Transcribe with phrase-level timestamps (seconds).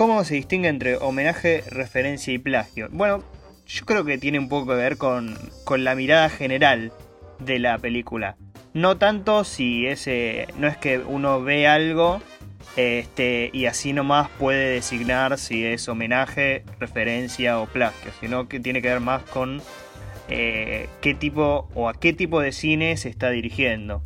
[0.00, 2.88] ¿cómo se distingue entre homenaje, referencia y plagio?
[2.90, 3.22] Bueno,
[3.66, 6.90] yo creo que tiene un poco que ver con, con la mirada general
[7.38, 8.38] de la película.
[8.72, 10.48] No tanto si ese.
[10.56, 12.22] No es que uno ve algo
[12.76, 18.80] este, y así nomás puede designar si es homenaje, referencia o plagio, sino que tiene
[18.80, 19.60] que ver más con
[20.30, 24.02] eh, qué tipo o a qué tipo de cine se está dirigiendo.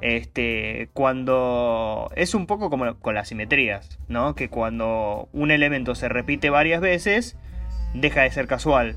[0.00, 4.34] Este, cuando es un poco como con las simetrías, ¿no?
[4.34, 7.36] Que cuando un elemento se repite varias veces,
[7.94, 8.96] deja de ser casual.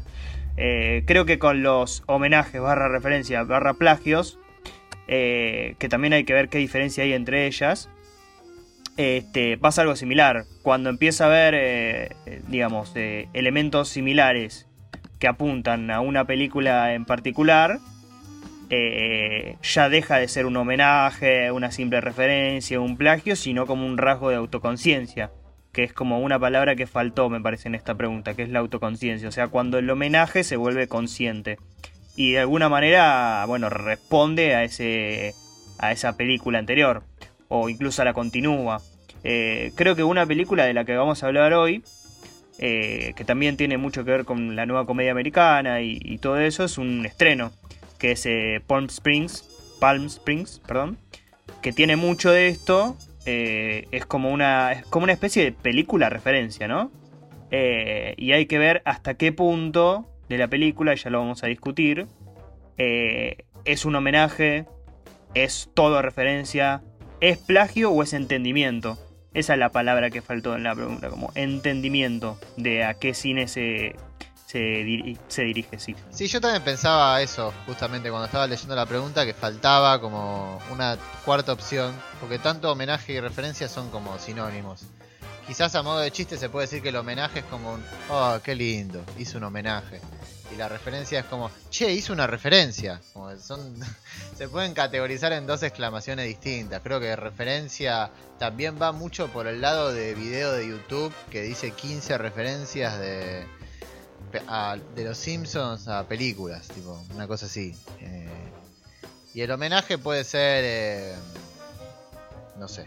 [0.56, 4.40] Eh, creo que con los homenajes, barra referencia, barra plagios,
[5.08, 7.90] eh, que también hay que ver qué diferencia hay entre ellas,
[8.96, 10.46] este, pasa algo similar.
[10.62, 12.16] Cuando empieza a haber,
[12.48, 14.68] digamos, elementos similares
[15.20, 17.80] que apuntan a una película en particular,
[18.76, 23.98] eh, ya deja de ser un homenaje, una simple referencia, un plagio, sino como un
[23.98, 25.32] rasgo de autoconciencia,
[25.72, 28.60] que es como una palabra que faltó, me parece, en esta pregunta, que es la
[28.60, 31.58] autoconciencia, o sea, cuando el homenaje se vuelve consciente.
[32.16, 35.34] Y de alguna manera, bueno, responde a, ese,
[35.80, 37.04] a esa película anterior,
[37.48, 38.82] o incluso la continúa.
[39.24, 41.84] Eh, creo que una película de la que vamos a hablar hoy
[42.60, 46.64] eh, que también tiene mucho que ver con la nueva comedia americana y, todo eso,
[46.64, 47.52] es un estreno,
[48.04, 49.46] que es eh, Palm Springs,
[49.80, 50.98] Palm Springs, perdón,
[51.62, 56.10] que tiene mucho de esto, eh, es, como una, es como una especie de película
[56.10, 56.92] referencia, ¿no?
[57.50, 62.08] y hay que ver hasta qué punto de la película, ya lo vamos a discutir,
[62.78, 64.66] es un homenaje,
[65.34, 66.82] es todo referencia,
[67.22, 68.98] es plagio o es entendimiento.
[69.34, 73.48] Esa es la palabra que faltó en la pregunta, como entendimiento de a qué cine
[73.48, 73.96] se,
[74.46, 75.96] se, dirige, sí.
[76.12, 80.98] Sí, yo también pensaba eso, justamente cuando estaba leyendo la pregunta, que faltaba como una
[81.26, 84.82] cuarta opción, porque tanto homenaje y referencia son como sinónimos.
[85.48, 88.38] Quizás a modo de chiste se puede decir que el homenaje es como un, oh,
[88.44, 90.00] qué lindo, hizo un homenaje.
[90.54, 93.02] Y la referencia es como, che, hizo una referencia.
[93.12, 93.76] Como son,
[94.38, 96.82] se pueden categorizar en dos exclamaciones distintas.
[96.82, 101.72] Creo que referencia también va mucho por el lado de video de YouTube que dice
[101.72, 103.46] 15 referencias de,
[104.96, 107.76] de los Simpsons a películas, tipo, una cosa así.
[108.00, 108.30] Eh,
[109.34, 111.16] y el homenaje puede ser, eh,
[112.60, 112.86] no sé,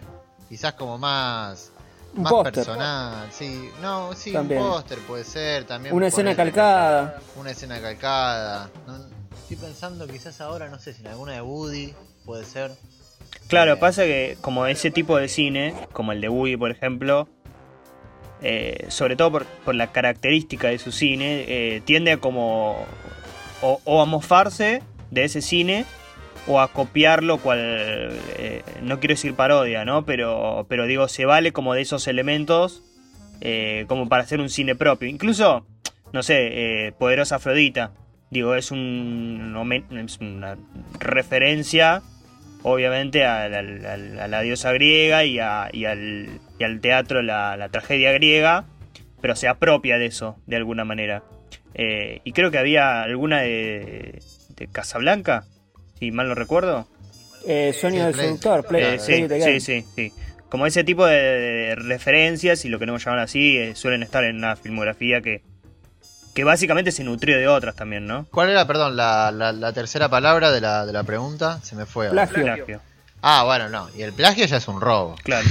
[0.48, 1.72] quizás como más
[2.14, 7.80] más personal, sí, no, sí, un póster puede ser, también una escena calcada, una escena
[7.80, 8.70] calcada.
[9.42, 12.72] estoy pensando quizás ahora, no sé si en alguna de Woody puede ser.
[13.48, 17.28] Claro, eh, pasa que como ese tipo de cine, como el de Woody, por ejemplo,
[18.42, 22.84] eh, sobre todo por, la característica de su cine, eh, tiende a como
[23.62, 25.86] o a mofarse de ese cine
[26.46, 27.58] o a copiarlo, cual
[28.38, 30.04] eh, no quiero decir parodia, ¿no?
[30.04, 32.82] Pero, pero digo, se vale como de esos elementos
[33.88, 35.08] como para hacer un cine propio.
[35.08, 35.66] Incluso,
[36.12, 37.92] no sé, Poderosa Afrodita,
[38.30, 40.56] digo, es, un, es una
[40.98, 42.02] referencia,
[42.68, 48.12] obviamente, a, la diosa griega y, a, y, al, y al, teatro, la, la, tragedia
[48.12, 48.64] griega,
[49.20, 51.22] pero se apropia de eso, de alguna manera.
[51.76, 54.20] y creo que había alguna de,
[54.56, 55.44] de Casablanca,
[55.98, 56.88] si mal no recuerdo.
[57.46, 60.12] Eh, Sueño del Seductor, Play, sí, sí, sí, sí,
[60.48, 64.36] Como ese tipo de, referencias, y lo que no llaman así, eh, suelen estar en
[64.36, 65.42] una filmografía que,
[66.36, 68.26] que básicamente se nutrió de otras también, ¿no?
[68.30, 71.60] ¿Cuál era, perdón, la, la, tercera palabra de la, de la pregunta?
[71.62, 72.10] Se me fue.
[72.10, 72.78] Plagio.
[73.22, 73.88] Ah, bueno, no.
[73.96, 75.16] Y el plagio ya es un robo.
[75.24, 75.48] Claro.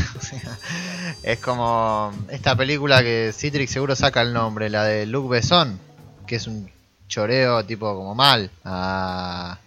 [1.23, 5.79] es como esta película que Citrix seguro saca el nombre, la de Luc Besson,
[6.27, 6.69] que es un
[7.07, 8.51] choreo tipo como mal.
[8.63, 9.57] A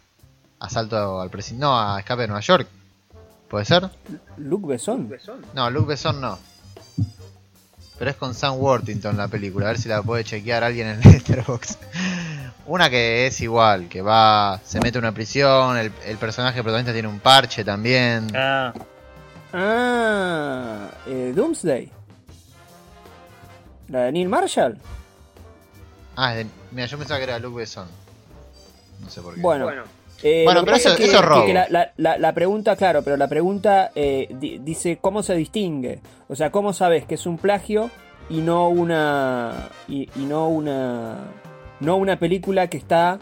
[0.61, 1.63] Asalto al presidente.
[1.63, 2.69] No, a Escape de Nueva York.
[3.51, 3.91] ¿Puede ser?
[4.37, 5.13] Luke Besson.
[5.53, 6.39] No, Luke Besson no.
[7.99, 9.67] Pero es con Sam Worthington la película.
[9.67, 11.79] A ver si la puede chequear alguien en Letterboxd.
[12.67, 17.09] Una que es igual, que va, se mete en una prisión, el, personaje protagonista tiene
[17.09, 18.29] un parche también.
[18.37, 18.75] Ah.
[19.55, 21.91] Ah, eh, Doomsday.
[23.89, 24.79] La de Neil Marshall.
[26.15, 26.35] Ah,
[26.71, 27.89] mira, yo pensaba que era Luke Besson.
[29.01, 29.41] No sé por qué.
[29.41, 31.47] Bueno, bueno eh, bueno, pero eso, es robo.
[31.97, 34.29] la, pregunta, claro, pero la pregunta eh,
[34.61, 36.01] dice cómo se distingue.
[36.29, 37.91] O sea, cómo sabes que es un plagio
[38.29, 41.17] y no una y, no una
[41.81, 43.19] no una película que está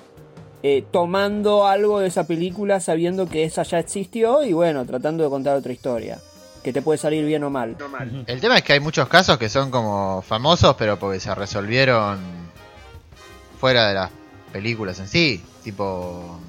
[0.63, 5.31] eh, tomando algo de esa película sabiendo que esa ya existió y bueno, tratando de
[5.31, 6.19] contar otra historia.
[6.65, 7.77] Que te puede salir bien o mal.
[8.27, 12.19] El tema es que hay muchos casos que son como famosos, pero porque se resolvieron
[13.61, 14.11] fuera de las
[14.51, 15.45] películas en sí.
[15.63, 16.41] Tipo,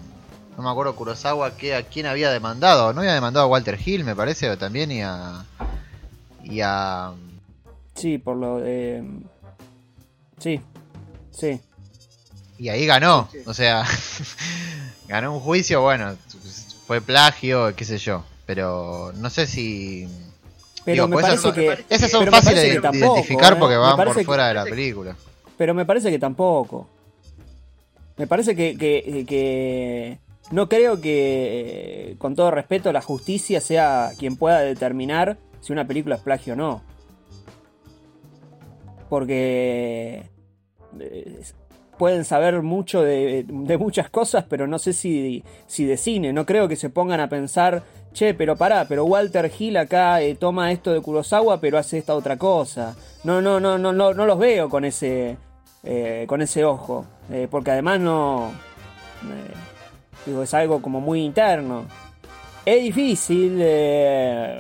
[0.58, 4.04] no me acuerdo Kurosawa que a quién había demandado, no había demandado a Walter Hill,
[4.04, 5.46] me parece, también y a
[6.44, 7.14] y a
[7.94, 9.04] Sí, por lo de...
[10.40, 10.62] Sí,
[11.32, 11.60] sí.
[12.60, 13.86] Y ahí ganó, o sea,
[15.08, 16.16] ganó un juicio, bueno,
[16.86, 20.08] fue plagio, qué sé yo, pero no sé si...
[20.86, 21.86] Pero me parece que...
[21.90, 23.56] Esas son fáciles de, identificar ¿eh?
[23.60, 25.16] porque van por fuera de la película.
[25.58, 26.88] Pero me parece que tampoco.
[28.16, 30.20] Me parece que, que, que
[30.52, 36.16] no creo que, con todo respeto, la justicia sea quien pueda determinar si una película
[36.16, 36.82] es plagio o no.
[39.10, 40.30] Porque
[41.00, 41.42] eh,
[41.98, 43.46] pueden saber mucho de,
[43.78, 46.32] muchas cosas, pero no sé si, si de cine.
[46.32, 47.84] No creo que se pongan a pensar,
[48.14, 52.16] che, pero pará, pero Walter Hill acá eh, toma esto de Kurosawa, pero hace esta
[52.16, 52.96] otra cosa.
[53.26, 55.36] No, no, no, no, no, no los veo con ese,
[55.84, 57.06] eh, con ese ojo.
[57.50, 58.52] porque además no
[60.28, 61.86] Es algo como muy interno.
[62.66, 64.60] Es difícil, eh,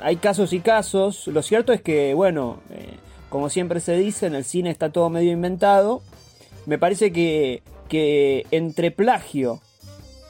[0.00, 1.26] hay casos y casos.
[1.26, 2.96] Lo cierto es que, bueno, eh,
[3.28, 6.02] como siempre se dice, en el cine está todo medio inventado.
[6.66, 9.60] Me parece que, que entre plagio,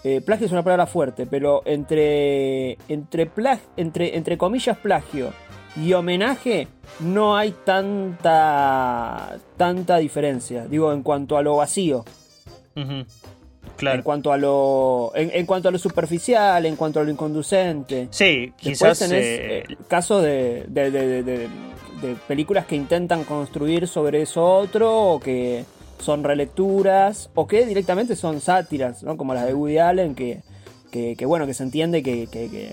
[0.05, 3.31] eh, plagio es una palabra fuerte, pero entre, entre,
[3.77, 5.33] entre, entre comillas plagio
[5.77, 6.69] y homenaje
[7.01, 12.05] no hay tanta, tanta diferencia, digo, en cuanto a lo vacío.
[13.90, 15.12] En cuanto a lo.
[15.14, 18.08] En, cuanto a lo superficial, en cuanto a lo inconducente.
[18.11, 18.99] Sí, quizás.
[18.99, 21.49] tenés eh, casos de, de,
[22.26, 25.64] películas que intentan construir sobre eso otro, o que
[26.00, 29.17] son relecturas, o que directamente son sátiras, ¿no?
[29.17, 30.43] Como las de Woody Allen, que,
[30.90, 32.73] que, bueno, que se entiende que, que,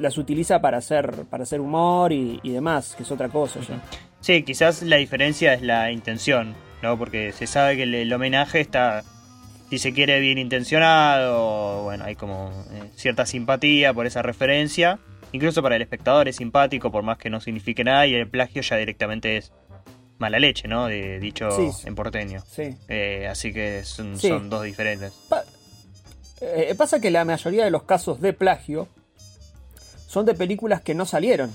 [0.00, 3.80] las utiliza para hacer, para hacer humor y, demás, que es otra cosa ya.
[4.20, 6.98] Sí, quizás la diferencia es la intención, ¿no?
[6.98, 9.04] Porque se sabe que el homenaje está
[9.70, 14.98] si se quiere bien intencionado, bueno, hay como eh, cierta simpatía por esa referencia.
[15.32, 18.62] Incluso para el espectador es simpático, por más que no signifique nada, y el plagio
[18.62, 19.52] ya directamente es
[20.18, 20.86] mala leche, ¿no?
[20.86, 21.48] De dicho
[21.84, 22.42] en porteño.
[22.48, 22.76] Sí.
[22.88, 24.16] Eh, así que son,
[24.48, 25.12] dos diferentes.
[26.40, 28.88] Eh, pasa que la mayoría de los casos de plagio
[30.06, 31.50] son de películas que no salieron.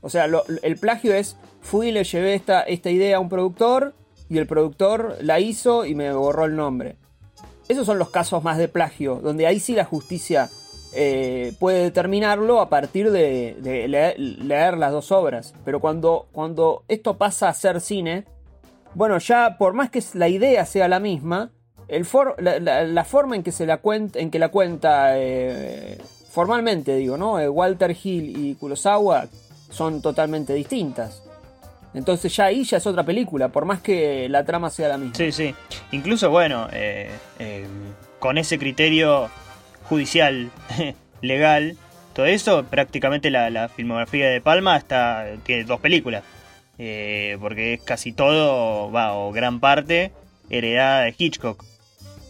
[0.00, 0.26] O sea,
[0.62, 3.94] el plagio es, fui y le llevé esta, esta idea a un productor
[4.30, 6.96] y el productor la hizo y me borró el nombre.
[7.68, 10.48] Esos son los casos más de plagio, donde ahí sí la justicia
[10.92, 15.52] eh, puede determinarlo a partir de, leer, las dos obras.
[15.64, 18.24] Pero cuando, cuando esto pasa a ser cine,
[18.94, 21.50] bueno, ya por más que la idea sea la misma,
[21.88, 25.98] la, forma en que se la cuenta, en que la cuenta eh,
[26.30, 27.40] formalmente, digo, ¿no?
[27.40, 29.26] Eh, Walter Hill y Kurosawa
[29.70, 31.24] son totalmente distintas.
[31.92, 35.14] Entonces ya ahí ya es otra película, por más que la trama sea la misma.
[35.16, 35.54] Sí, sí.
[35.92, 37.66] Incluso, bueno, eh, eh,
[38.18, 39.28] con ese criterio
[39.84, 40.50] judicial,
[41.20, 41.76] legal,
[42.14, 46.22] todo eso, prácticamente la, filmografía de Palma está tiene dos películas.
[46.78, 50.12] Eh, porque es casi todo, va, o gran parte,
[50.48, 51.62] heredada de Hitchcock.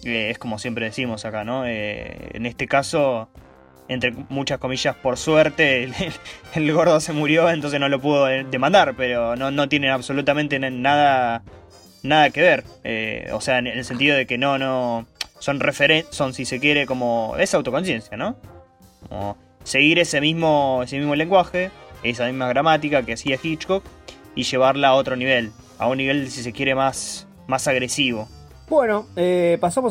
[0.03, 1.67] es como siempre decimos acá, ¿no?
[1.67, 3.29] en este caso,
[3.91, 5.91] entre muchas comillas, por suerte,
[6.55, 11.43] el, gordo se murió, entonces no lo pudo demandar, pero no, no tienen absolutamente nada,
[12.05, 12.65] nada que ver.
[12.85, 15.07] Eh, o sea, en el sentido de que no, no,
[15.41, 18.37] son referentes, son si se quiere como, es autoconciencia, ¿no?
[19.65, 21.73] Seguir ese mismo, ese mismo lenguaje,
[22.05, 23.85] esa misma gramática que hacía Hitchcock
[24.37, 28.29] y llevarla a otro nivel, a un nivel, si se quiere, más, más agresivo.
[28.69, 29.89] Bueno, eh, pasamos